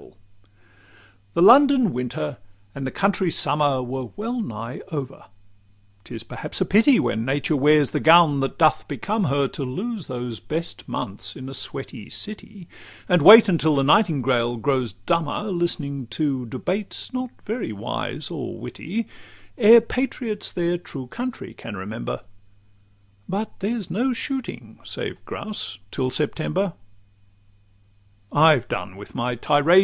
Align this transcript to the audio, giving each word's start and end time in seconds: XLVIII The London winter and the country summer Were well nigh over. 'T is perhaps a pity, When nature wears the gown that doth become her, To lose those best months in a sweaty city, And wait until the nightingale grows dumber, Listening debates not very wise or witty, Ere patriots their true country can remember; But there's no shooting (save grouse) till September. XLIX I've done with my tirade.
XLVIII 0.00 0.14
The 1.34 1.42
London 1.42 1.92
winter 1.92 2.38
and 2.74 2.86
the 2.86 2.90
country 2.90 3.30
summer 3.30 3.82
Were 3.82 4.08
well 4.16 4.40
nigh 4.40 4.80
over. 4.90 5.26
'T 6.04 6.14
is 6.14 6.22
perhaps 6.22 6.58
a 6.62 6.64
pity, 6.64 6.98
When 6.98 7.26
nature 7.26 7.54
wears 7.54 7.90
the 7.90 8.00
gown 8.00 8.40
that 8.40 8.56
doth 8.56 8.88
become 8.88 9.24
her, 9.24 9.46
To 9.48 9.62
lose 9.62 10.06
those 10.06 10.40
best 10.40 10.88
months 10.88 11.36
in 11.36 11.50
a 11.50 11.52
sweaty 11.52 12.08
city, 12.08 12.66
And 13.10 13.20
wait 13.20 13.46
until 13.46 13.76
the 13.76 13.84
nightingale 13.84 14.56
grows 14.56 14.94
dumber, 14.94 15.42
Listening 15.52 16.06
debates 16.06 17.12
not 17.12 17.28
very 17.44 17.70
wise 17.70 18.30
or 18.30 18.58
witty, 18.58 19.06
Ere 19.58 19.82
patriots 19.82 20.50
their 20.50 20.78
true 20.78 21.08
country 21.08 21.52
can 21.52 21.76
remember; 21.76 22.20
But 23.28 23.52
there's 23.58 23.90
no 23.90 24.14
shooting 24.14 24.78
(save 24.82 25.22
grouse) 25.26 25.76
till 25.90 26.08
September. 26.08 26.72
XLIX 28.32 28.38
I've 28.40 28.68
done 28.68 28.96
with 28.96 29.14
my 29.14 29.34
tirade. 29.34 29.78